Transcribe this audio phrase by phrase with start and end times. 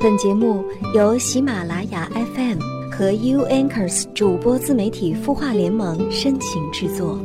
[0.00, 7.18] 本节目由喜马拉雅 FM 和 U Anchors 主播自媒体孵化联盟深情制作。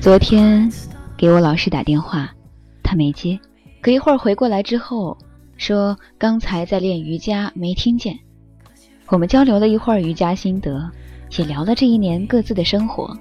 [0.00, 0.68] 昨天
[1.16, 2.34] 给我老师打电话，
[2.82, 3.38] 他没接，
[3.80, 5.16] 可一会儿回过来之后
[5.56, 8.25] 说刚才在练瑜伽，没听见。
[9.08, 10.90] 我们交流了一会儿瑜伽心得，
[11.38, 13.16] 也聊了这一年各自的生活。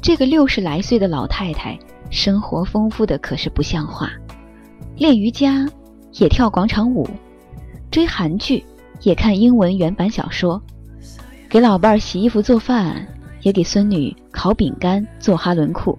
[0.00, 1.78] 这个六十来岁的老太太，
[2.10, 4.10] 生活丰富的可是不像话，
[4.96, 5.68] 练瑜伽，
[6.12, 7.06] 也跳广场舞，
[7.90, 8.64] 追韩剧，
[9.02, 10.60] 也看英文原版小说，
[11.50, 13.06] 给老伴儿洗衣服做饭，
[13.42, 15.98] 也给孙女烤饼干做哈伦裤。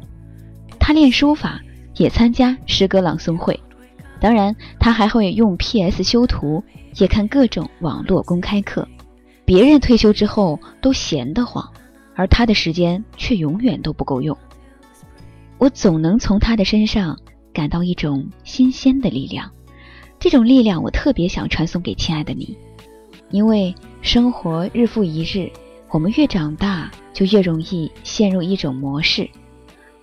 [0.80, 1.62] 她练书法，
[1.98, 3.60] 也参加诗歌朗诵会，
[4.20, 6.64] 当然她还会用 PS 修图，
[6.96, 8.88] 也看各种网络公开课。
[9.46, 11.72] 别人退休之后都闲得慌，
[12.16, 14.36] 而他的时间却永远都不够用。
[15.58, 17.18] 我总能从他的身上
[17.54, 19.52] 感到一种新鲜的力量，
[20.20, 22.58] 这种力量我特别想传送给亲爱的你，
[23.30, 25.50] 因为生活日复一日，
[25.92, 29.30] 我们越长大就越容易陷入一种模式，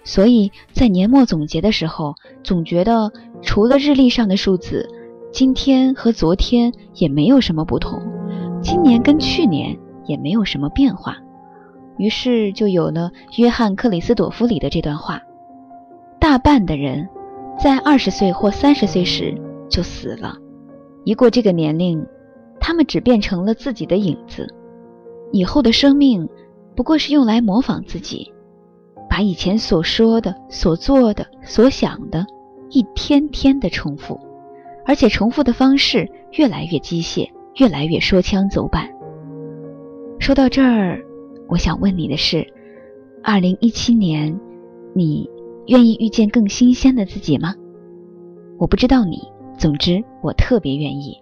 [0.04, 3.12] 所以在年末总结的时候，总觉得
[3.42, 4.88] 除了日历上的数字，
[5.32, 8.00] 今天和昨天也没有什么不同。
[8.62, 11.16] 今年跟去年也没有什么变化，
[11.98, 15.20] 于是就有了约翰克里斯朵夫里的这段话：
[16.20, 17.08] 大半的人
[17.58, 19.36] 在二十岁或三十岁时
[19.68, 20.36] 就死了，
[21.04, 22.06] 一过这个年龄，
[22.60, 24.46] 他们只变成了自己的影子，
[25.32, 26.28] 以后的生命
[26.76, 28.32] 不过是用来模仿自己，
[29.10, 32.24] 把以前所说的、所做的、所想的，
[32.70, 34.20] 一天天的重复，
[34.86, 37.28] 而且重复的方式越来越机械。
[37.56, 38.88] 越来越说腔走板。
[40.18, 41.04] 说到这儿，
[41.48, 42.46] 我想问你的是：
[43.22, 44.38] 二零一七年，
[44.94, 45.28] 你
[45.66, 47.54] 愿意遇见更新鲜的自己吗？
[48.58, 49.18] 我不知道你，
[49.58, 51.16] 总之我特别愿意。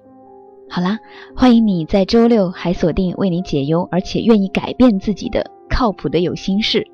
[0.68, 0.98] 好啦，
[1.34, 6.86] 欢迎你在周六还锁定为你解忧，而且愿意改变自己的靠谱的有心事。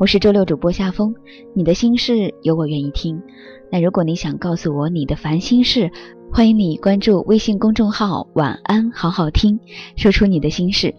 [0.00, 1.14] 我是周六主播夏风，
[1.54, 3.22] 你的心事有我愿意听。
[3.70, 5.90] 那如果你想告诉我你的烦心事，
[6.32, 9.60] 欢迎你关注微信公众号“晚安好好听”，
[9.98, 10.94] 说出你的心事。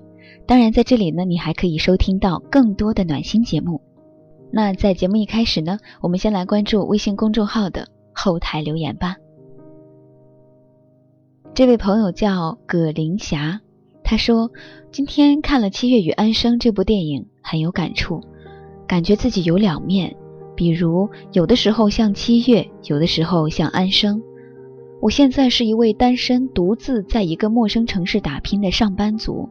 [0.45, 3.81] 当然，在这里呢，你还可以收听到更多的暖心节目。
[4.51, 9.16] 那在节目一开始呢，我们先来关注微信公众号的后台留言吧。
[11.56, 13.62] 这位朋友叫葛林霞，
[14.03, 14.51] 他说
[14.91, 18.22] 今天看了《七月与安生》这部电影，很有感触，
[18.91, 20.13] 感觉自己有两面，
[20.53, 24.22] 比如有的时候像七月，有的时候像安生。
[25.00, 29.47] 我现在是一位单身、独自在一个陌生城市打拼的上班族。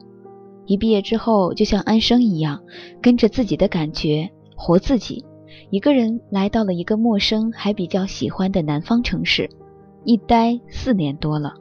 [0.66, 2.60] 一毕业之后，就像安生一样，
[3.00, 5.24] 跟着自己的感觉活自己，
[5.70, 9.48] 一个人来到了一个陌生还比较喜欢的南方城市，
[10.04, 11.54] 一待四年多了。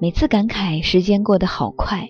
[0.00, 2.08] 每次感慨时间过得好快，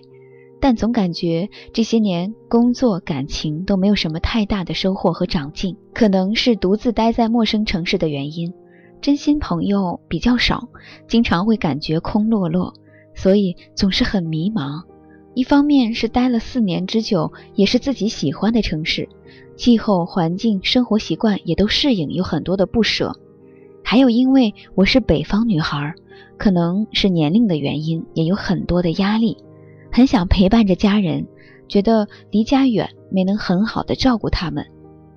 [0.63, 8.53] 但总感觉这些年工作、感情都没有什么太大的收获和长进，可能是独自待在陌生城市的原因。
[9.01, 10.69] 真心朋友比较少，
[11.05, 12.73] 经常会感觉空落落，
[13.13, 14.83] 所以总是很迷茫。
[15.33, 19.09] 一方面是待了四年之久，也是自己喜欢的城市，
[19.57, 23.13] 气候、环境、生活习惯也都适应，有很多的不舍。
[23.83, 25.93] 还有因为我是北方女孩，
[26.37, 29.35] 可能是年龄的原因，也有很多的压力，
[29.95, 31.27] 很想陪伴着家人，
[31.69, 34.65] 觉得离家远，没能很好的照顾他们，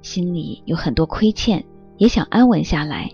[0.03, 1.65] 心里有很多亏欠，
[1.97, 3.11] 也想安稳下来。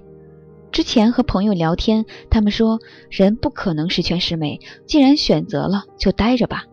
[0.73, 6.65] 之前和朋友聊天，他们说人不可能十全十美，既然选择了，就待着吧。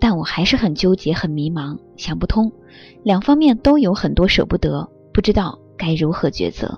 [0.00, 2.50] 但我还是很纠结，很迷茫，想不通，
[3.04, 6.76] 两方面都有很多舍不得，不知道该如何抉择。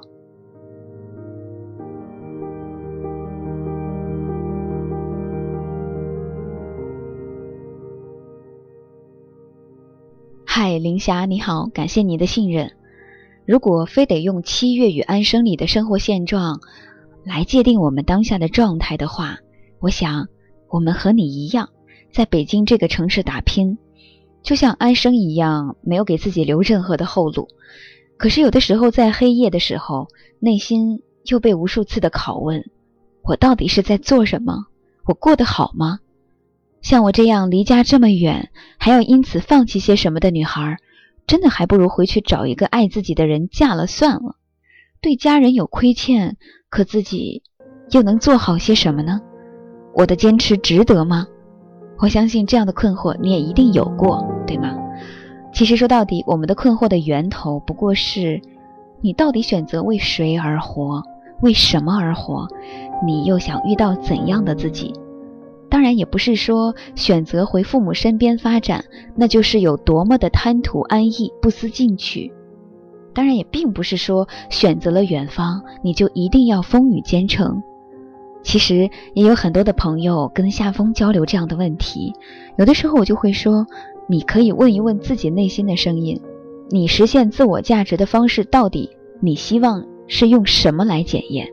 [10.59, 12.73] 嗨，林霞，你好，感谢你的信任。
[13.45, 16.63] 如果非得用《七月与安生》里的生活现状
[17.25, 19.37] 来界定我们当下的状态的话，
[19.81, 20.29] 我想
[20.71, 21.69] 我们和你一样，
[22.11, 23.77] 在北京这个城市打拼，
[24.43, 27.49] 就像安生一样，没有给自己留任何的后路。
[28.17, 30.09] 可是有的时候在黑夜的时候，
[30.41, 32.65] 内心又被无数次的拷问：
[33.21, 34.65] 我到底是在做什么？
[35.05, 36.01] 我过得好吗？
[36.87, 40.77] 像我这样离家这么远，还要因此放弃些什么的女孩？
[41.27, 44.37] 真的还不如回去找一个爱自己的人嫁了算了。
[45.01, 46.37] 对家人有亏欠，
[46.71, 47.43] 可自己
[47.91, 49.21] 又能做好些什么呢？
[49.97, 51.27] 我的坚持值得吗？
[51.99, 54.79] 我相信这样的困惑你也一定有过，对吗？
[55.53, 58.41] 其实说到底，我们的困惑的源头不过是，
[59.01, 61.03] 你到底选择为谁而活，
[61.43, 62.47] 为什么而活？
[63.05, 64.95] 你又想遇到怎样的自己？
[65.69, 68.85] 当然，也不是说选择回父母身边发展，
[69.15, 72.33] 那就是有多么的贪图安逸、不思进取。
[73.15, 77.63] 当然，也并不是说选择了远方，你就一定要风雨兼程。
[78.43, 82.13] 其实也有很多的朋友跟夏风交流这样的问题，
[82.57, 83.67] 有的时候我就会说。
[84.09, 86.21] 你可以问一问自己内心的声音，
[86.71, 88.89] 你实现自我价值的方式到底
[89.21, 91.49] 你希望是用什么来检验？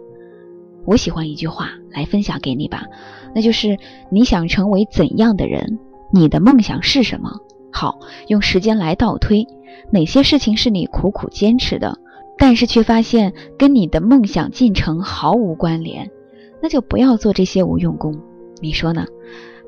[0.85, 2.83] 我喜欢一句话来分享给你吧，
[3.33, 3.77] 那就是
[4.09, 5.79] 你想成为怎样的人？
[6.11, 7.31] 你的梦想是什么？
[7.71, 9.47] 好，用时间来倒推，
[9.91, 11.97] 哪些事情是你苦苦坚持的，
[12.37, 16.11] 但是却发现跟你的梦想进程毫无关联，
[16.61, 18.15] 那就不要做这些无用功。
[18.61, 19.05] 你说呢？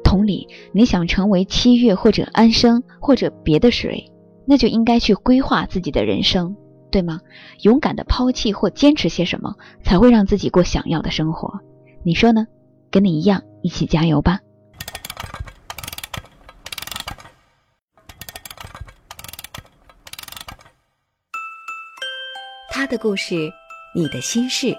[0.03, 4.11] 同理，你想成为七月或者安生或者别的谁，
[4.45, 6.55] 那就应该去规划自己的人生，
[6.91, 7.21] 对吗？
[7.61, 11.59] 勇敢的抛弃或坚持些什么，才会让自己过想要的生活。
[12.03, 12.45] 你说呢？
[12.91, 14.39] 跟你一样，一起加油吧！
[22.69, 23.51] 他的故事，
[23.95, 24.77] 你的心事，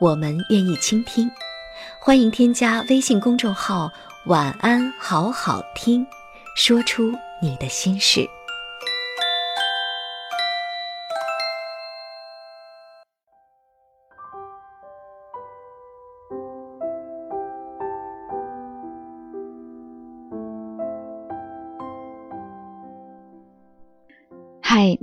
[0.00, 1.30] 我们愿意倾听。
[2.00, 3.90] 欢迎添加微信公众号。
[4.24, 6.06] 晚安，好好听，
[6.56, 7.12] 说出
[7.42, 8.26] 你的心事。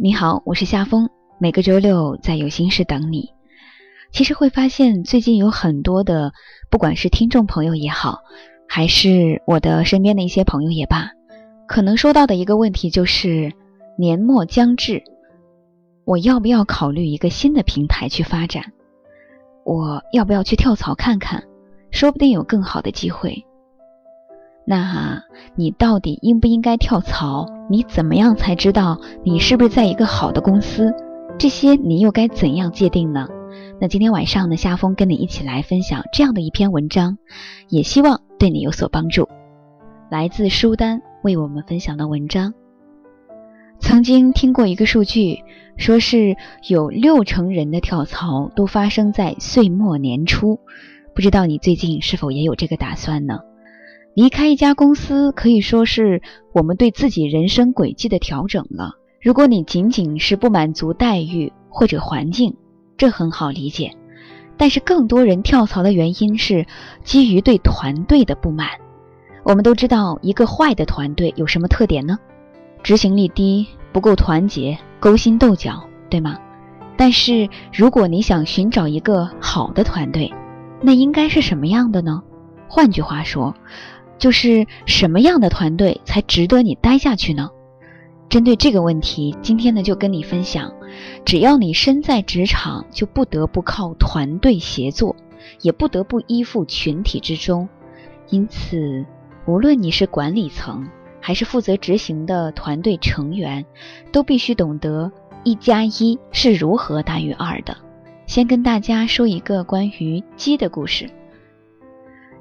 [0.01, 1.10] 你好，我是夏风，
[1.40, 3.31] 每个周六在有心事等你。
[4.13, 6.31] 其实会发现，最近有很多的，
[6.69, 8.19] 不管是听众朋友也好。
[8.66, 11.12] 还是我的身边的一些朋友也罢，
[11.68, 13.51] 可能说到的一个问题就是，
[13.98, 15.04] 年末将至，
[16.06, 18.72] 我要不要考虑一个新的平台去发展？
[19.66, 21.44] 我要不要去跳槽看看？
[21.92, 23.44] 说不定有更好的机会。
[24.69, 25.24] 那
[25.56, 27.48] 你到底应不应该跳槽？
[27.71, 30.94] 你怎么样才知道你是不是在一个好的公司？
[31.39, 33.27] 这些你又该怎样界定呢？
[33.81, 37.18] 那今天晚上呢，夏风跟你一起来分享这样的一篇文章，
[37.68, 39.27] 也希望对你有所帮助。
[40.12, 42.54] 来自书单为我们分享的文章。
[43.80, 45.39] 曾经听过一个数据，
[45.77, 46.38] 说是
[46.68, 50.60] 有六成人的跳槽都发生在岁末年初。
[51.16, 53.39] 不知道你最近是否也有这个打算呢？
[54.19, 56.21] 离开一家公司可以说是
[56.51, 58.95] 我们对自己人生轨迹的调整了。
[59.21, 62.57] 如果你仅仅是不满足待遇或者环境，
[62.98, 63.95] 这很好理解，
[64.57, 66.66] 但是更多人跳槽的原因是
[67.01, 68.68] 基于对团队的不满。
[69.44, 72.19] 我们都知道，一个坏的团队有什么特点呢？
[72.83, 76.38] 执行力低，不够团结，勾心斗角，对吗？
[76.98, 80.30] 但是如果你想寻找一个好的团队，
[80.81, 82.21] 那应该是什么样的呢？
[82.71, 83.56] 换句话说，
[84.19, 87.50] 就是什么样的团队才值得你待下去呢？
[88.30, 90.71] 针对这个问题，今天呢就跟你分享，
[91.25, 95.16] 只要你身在职场，就不得不靠团队协作，
[95.62, 97.68] 也不得不依附群体之中。
[98.30, 99.04] 因此，
[99.48, 100.88] 无论你是管理层，
[101.19, 103.66] 还是负责执行的团队成员，
[104.11, 105.11] 都必须懂得
[105.44, 107.76] 一加一是如何大于二的。
[108.28, 111.09] 先跟大家说一个关于鸡的故事。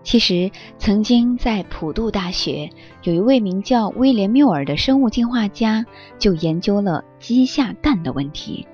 [0.08, 2.70] 其实，曾经在普渡大学，
[3.02, 5.84] 有一位名叫威廉缪尔的生物进化家，
[6.18, 8.66] 就研究了鸡下蛋的问题。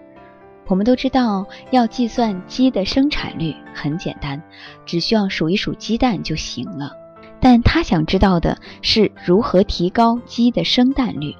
[0.68, 4.40] 我们都知道，要计算鸡的生产率很简单，
[4.86, 6.92] 只需要数一数鸡蛋就行了。
[7.40, 11.34] 但他想知道的是如何提高鸡的生蛋率。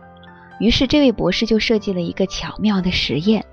[0.59, 3.45] 于是，这位博士就设计了一个巧妙的实验。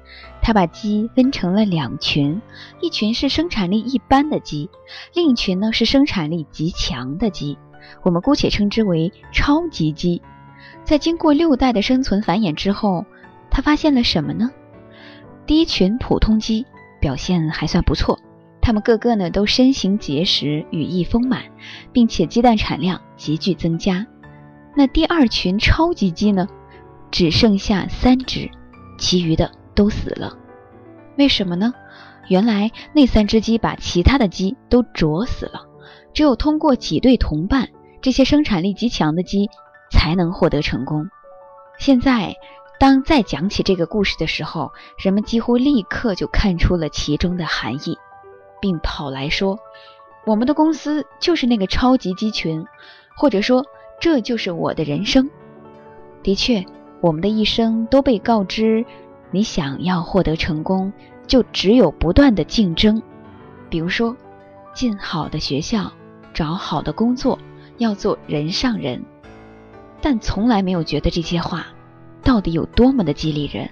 [0.41, 2.41] 他把鸡分成了两群，
[2.81, 4.69] 一群是生产力一般的鸡，
[5.13, 7.57] 另一群呢是生产力极强的鸡，
[8.03, 10.21] 我们姑且称之为超级鸡。
[10.83, 13.05] 在经过六代的生存繁衍之后，
[13.49, 14.49] 他发现了什么呢？
[15.45, 16.65] 第一群普通鸡
[16.99, 18.19] 表现还算不错，
[18.61, 21.43] 它们个个呢都身形结实，羽翼丰满，
[21.91, 24.05] 并且鸡蛋产量急剧增加。
[24.75, 26.47] 那第二群超级鸡呢，
[27.11, 28.49] 只剩下三只，
[28.97, 29.51] 其余的。
[29.75, 30.37] 都死了，
[31.17, 31.73] 为什么呢？
[32.27, 35.65] 原来那三只鸡把其他的鸡都啄死了，
[36.13, 37.69] 只有通过挤兑同伴，
[38.01, 39.49] 这些生产力极强的鸡
[39.91, 41.09] 才能获得成功。
[41.77, 42.35] 现在，
[42.79, 47.97] 当再讲起这个故事的时候，人们几乎立刻就看出了其中的含义，
[48.61, 49.57] 并跑来说
[50.25, 52.65] ：“我们的公司就是那个超级鸡群，
[53.17, 53.65] 或者说
[53.99, 55.29] 这就是我的人生。
[56.23, 56.63] 的确，
[57.01, 58.85] 我们的一生都被告知，
[59.31, 60.93] 你想要获得成功，
[61.25, 63.01] 就只有不断的竞争。
[63.69, 64.15] 比如说，
[64.73, 65.91] 进好的学校，
[66.33, 67.39] 找好的工作，
[67.77, 69.01] 要做人上人。
[70.01, 71.67] 但从来没有觉得这些话
[72.23, 73.69] 到底有多么的激励人。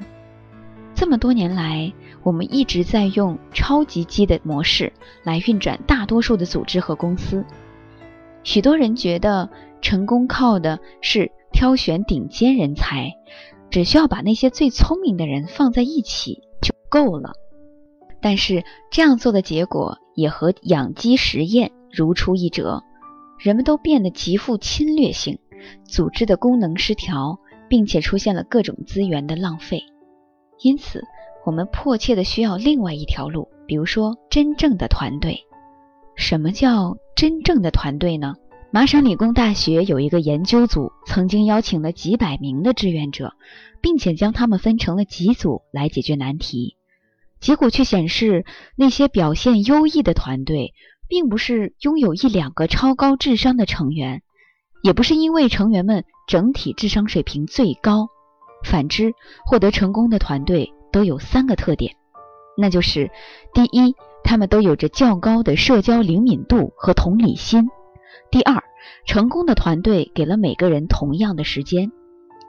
[0.96, 1.92] 这么多年来，
[2.24, 4.92] 我们一直在用超级鸡的模式
[5.24, 7.46] 来运转大多数的组织和公司。
[8.44, 9.50] 许多人觉得
[9.82, 13.12] 成功靠的是挑选顶尖人才，
[13.72, 17.34] 只需要把那些最聪明的人放在一起就够了。
[18.22, 22.84] 但是这样做的结果也和养鸡实验如出一辙，
[23.40, 25.40] 人们都变得极富侵略性。
[25.86, 29.84] 组织的功能失调，并且出现了各种资源的浪费，
[30.62, 31.04] 因此
[31.46, 35.38] 我们迫切的需要另外一条路，比如说真正的团队。
[36.16, 38.36] 什么叫真正的团队呢？
[38.72, 43.34] 麻省理工大学有一个研究组，曾经邀请了几百名的志愿者，
[43.82, 46.76] 并且将他们分成了几组来解决难题。
[47.40, 48.46] 结果却显示，
[48.76, 50.76] 那些表现优异的团队，
[51.08, 54.22] 并不是拥有一两个超高智商的成员。
[54.84, 58.08] 也不是因为成员们整体智商水平最高，
[58.64, 59.14] 反之，
[59.46, 61.96] 获得成功的团队都有三个特点，
[62.56, 63.10] 那就是：
[63.52, 67.66] 第一，他们都有着较高的社交灵敏度和同理心；
[68.31, 68.63] 第二，
[69.05, 71.91] 成功的团队给了每个人同样的时间，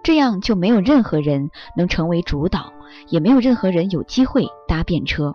[0.02, 2.72] 这样就没有任何人能成为主导，
[3.08, 5.32] 也没有任何人有机会搭便车；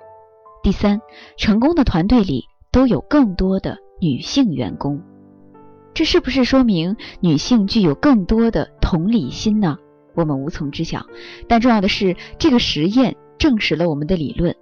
[0.62, 1.02] 第三，
[1.36, 5.02] 成功的团队里都有更多的女性员工。
[5.96, 9.78] 这是不是说明女性具有更多的同理心呢？
[10.14, 11.08] 我们无从知晓。
[11.48, 14.56] 但重要的是，这个实验证实了我们的理论：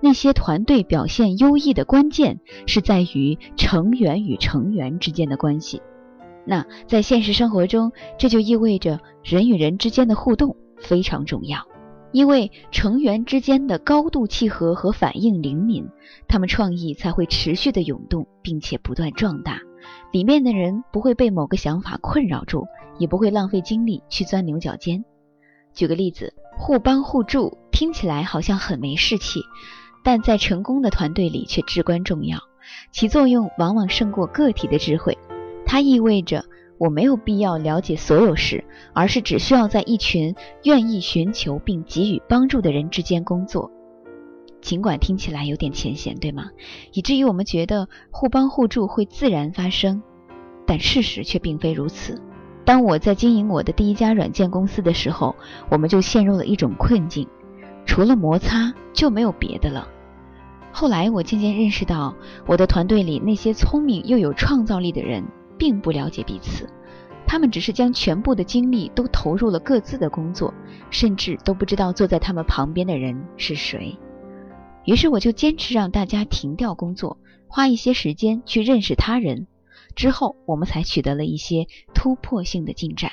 [0.00, 5.82] 那些团队表现优异的关键是在于成员与成员之间的关系。
[6.44, 11.66] 那在现实生活中，这就意味着人与人之间的互动非常重要，
[12.12, 15.86] 因为成员之间的高度契合和反应灵敏，
[16.26, 19.60] 他们创意才会持续的涌动，并且不断壮大。
[20.12, 22.66] 里面的人不会被某个想法困扰住，
[22.98, 25.04] 也不会浪费精力去钻牛角尖。
[25.72, 29.42] 举个例子，互帮互助听起来好像很没士气，
[30.02, 32.38] 但在成功的团队里却至关重要，
[32.92, 35.18] 其作用往往胜过个体的智慧。
[35.64, 36.44] 它意味着
[36.78, 40.34] 我没有必要了解所有事，而是只需要在一群
[40.64, 43.70] 愿意寻求并给予帮助的人之间工作。
[44.60, 46.50] 尽管听起来有点浅显，对吗？
[46.92, 50.02] 以至于我们觉得互帮互助会自然发生，
[50.66, 52.20] 但事实却并非如此。
[52.64, 55.34] 当我在经营我的第一家软件公司的时候，
[55.70, 57.26] 我们就陷入了一种困境，
[57.86, 59.88] 除了摩擦就没有别的了。
[60.72, 62.14] 后来我渐渐认识到，
[62.46, 65.24] 我的团队里那些聪明又有创造力的人
[65.58, 66.68] 并不了解彼此，
[67.26, 70.54] 他们只是将全部的精力都投入了各自的工作，
[70.90, 73.98] 甚至都不知道坐在他们旁边的人是谁。
[74.84, 77.18] 于是我就坚持让大家停掉工作，
[77.48, 79.46] 花一些时间去认识他人。
[79.96, 83.10] 之后我们才取得了一些突破性的进展。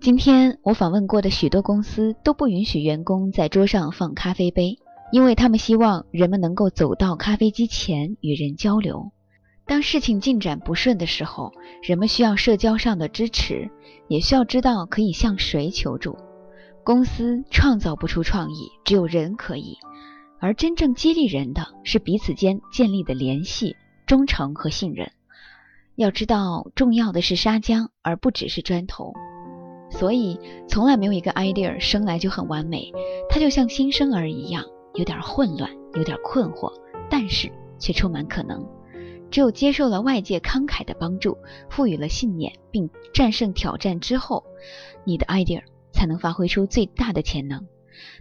[0.00, 4.78] 今天我访问过的许多公司都不允许员工在桌上放咖啡杯，
[5.12, 9.12] 因为他们希望人们能够走到咖啡机前与人交流。
[9.66, 11.52] 当事情进展不顺的时候，
[11.82, 13.70] 人们需要社交上的支持，
[14.08, 16.16] 也需要知道可以向谁求助。
[16.82, 19.76] 公司创造不出创意，只有人可以。
[20.38, 23.76] 而真正激励人的是彼此间建立的联系、
[24.06, 25.12] 忠诚和信任。
[25.94, 29.12] 要知道，重要的是沙浆，而不只是砖头。
[29.90, 32.92] 所以，从来没有一个 idea 生来就很完美，
[33.28, 36.72] 它就像新生儿一样，有点混乱，有点困惑，
[37.10, 38.66] 但是却充满可能。
[39.30, 44.44] 只有接受了外界慷慨的帮助，赋予了信念，并战胜挑战之后，
[45.04, 47.66] 你的 idea 才能发挥出最大的潜能。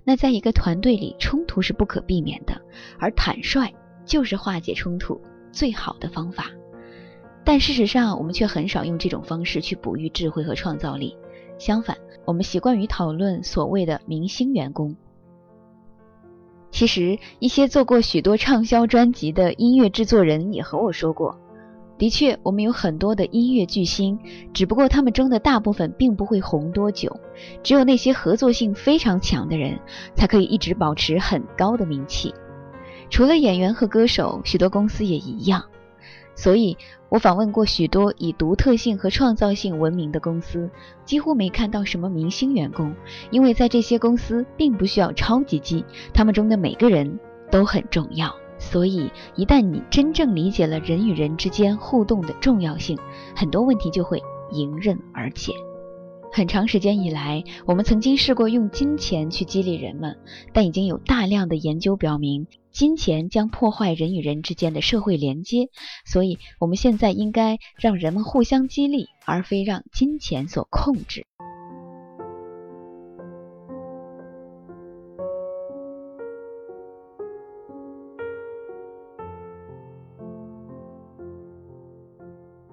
[0.04, 2.62] 那在一个团队里，冲突是不可避免的，
[3.00, 3.74] 而坦率
[4.06, 5.20] 就是化解冲突
[5.52, 6.52] 最好的方法。
[7.44, 11.18] 但事实上，我们却很少用这种方式去哺育智慧和创造力。
[11.60, 14.96] 相反，我们习惯于讨论所谓的明星员工。
[16.72, 21.38] 其实，一些做过许多畅销专辑的音乐制作人也和我说过。
[21.98, 24.18] 的确，我们有很多的音乐巨星，
[24.54, 27.20] 只不过他们中的大部分并不会红多久。
[27.62, 29.78] 只有那些合作性非常强的人，
[30.16, 32.34] 才可以一直保持很高的名气。
[33.10, 35.66] 除了演员和歌手，许多公司也一样。
[36.40, 36.78] 所以
[37.10, 40.70] 我访问过许多以独特性和创造性闻名的公司，
[41.04, 42.96] 几乎没看到什么明星员工，
[43.30, 47.20] 因为在这些公司并不需要超级机，他们中的每个人
[47.52, 48.34] 都很重要。
[48.58, 52.98] 所以，一旦你真正理解了人与人之间互动的重要性，
[53.36, 55.52] 很多问题就会迎刃而解。
[56.32, 60.18] 很长时间以来，我们曾经试过用金钱去激励人们，
[60.54, 65.70] 但已经有大量的研究表明，金钱将破坏人与人之间的社会连接。
[66.06, 71.26] 所以，我们现在应该让人们互相激励，而非让金钱所控制。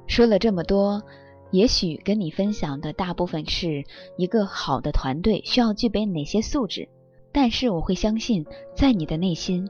[0.06, 1.02] 说了这么多。
[1.50, 3.84] 也许跟你分享的大部分是
[4.16, 6.88] 一个好的团队需要具备哪些素质，
[7.32, 9.68] 但是我会相信，在你的内心，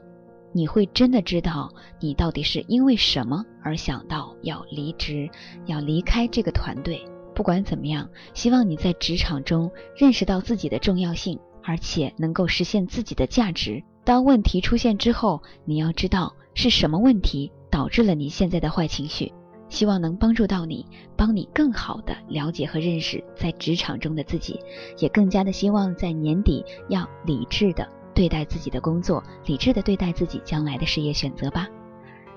[0.53, 1.69] 你会真的知道
[1.99, 5.29] 你到底是因为什么而想到要离职，
[5.65, 7.01] 要离开这个团队。
[7.35, 13.83] 不管怎么样，希望你在职场中认识到自己的重要性，而且能够实现自己的价值。
[14.03, 19.31] 当问题出现之后，你要知道是什么问题导致了你现在的坏情绪。
[19.69, 24.59] 希望能帮助到你，帮你更好的了解和认识在职场中的自己，
[24.97, 31.67] 也更加的希望在年底要理智的对待自己的工作，理智的对待自己将来的事业选择吧。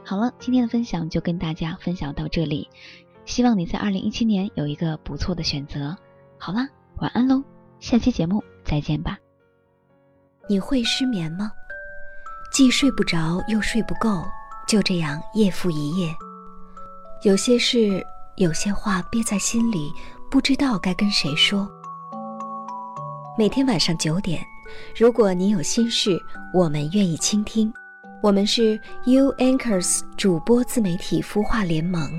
[0.05, 2.69] 好了，今天的分享就跟大家分享到这里，
[3.25, 5.97] 希望你在二零一七年有一个不错的选择。
[6.37, 7.43] 好啦，晚安喽，
[7.79, 9.19] 下期节目再见吧。
[10.49, 11.53] 你会失眠吗？
[12.53, 14.25] 既睡不着又睡不够，
[14.67, 16.13] 就这样夜复一夜。
[17.23, 18.03] 有些事，
[18.37, 19.93] 有些话憋在心里，
[20.31, 21.71] 不知道该跟谁说。
[23.37, 24.43] 每天晚上九点，
[24.97, 26.19] 如果你有心事，
[26.55, 27.71] 我们愿意倾听。
[28.23, 32.11] 我们是 U Anchors 主播自媒体孵化联盟，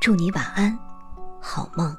[0.00, 0.76] 祝你晚安，
[1.40, 1.96] 好梦。